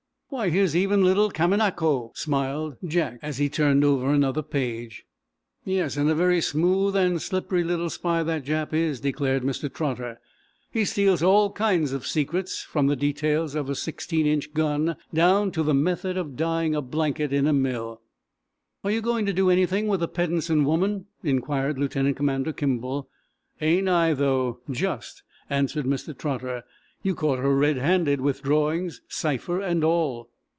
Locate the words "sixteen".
13.77-14.25